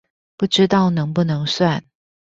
[0.35, 1.85] 不知道能不能算